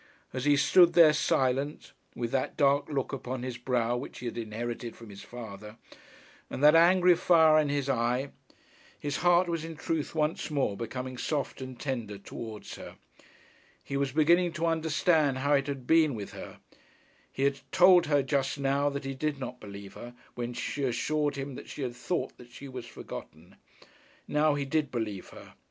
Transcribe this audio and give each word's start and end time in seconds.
As 0.33 0.45
he 0.45 0.57
stood 0.57 0.93
there 0.93 1.13
silent, 1.13 1.91
with 2.15 2.31
that 2.31 2.57
dark 2.57 2.89
look 2.89 3.13
upon 3.13 3.43
his 3.43 3.59
brow 3.59 3.95
which 3.95 4.17
he 4.17 4.25
had 4.25 4.35
inherited 4.35 4.95
from 4.95 5.11
his 5.11 5.21
father, 5.21 5.77
and 6.49 6.63
that 6.63 6.73
angry 6.73 7.15
fire 7.15 7.59
in 7.59 7.69
his 7.69 7.87
eye, 7.87 8.31
his 8.99 9.17
heart 9.17 9.47
was 9.47 9.63
in 9.63 9.75
truth 9.75 10.15
once 10.15 10.49
more 10.49 10.75
becoming 10.75 11.19
soft 11.19 11.61
and 11.61 11.79
tender 11.79 12.17
towards 12.17 12.77
her. 12.77 12.95
He 13.83 13.95
was 13.95 14.11
beginning 14.11 14.53
to 14.53 14.65
understand 14.65 15.37
how 15.37 15.53
it 15.53 15.67
had 15.67 15.85
been 15.85 16.15
with 16.15 16.31
her. 16.31 16.57
He 17.31 17.43
had 17.43 17.59
told 17.71 18.07
her, 18.07 18.23
just 18.23 18.57
now, 18.59 18.89
that 18.89 19.05
he 19.05 19.13
did 19.13 19.37
not 19.39 19.59
believe 19.59 19.93
her, 19.93 20.15
when 20.33 20.53
she 20.53 20.83
assured 20.83 21.35
him 21.35 21.53
that 21.53 21.69
she 21.69 21.83
had 21.83 21.95
thought 21.95 22.39
that 22.39 22.49
she 22.49 22.67
was 22.67 22.87
forgotten. 22.87 23.55
Now 24.27 24.55
he 24.55 24.65
did 24.65 24.89
believe 24.89 25.29
her. 25.29 25.53